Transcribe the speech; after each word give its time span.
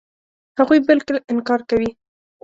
هغوی 0.59 0.79
بالکل 0.89 1.15
انکار 1.31 1.61
کوي. 1.69 1.89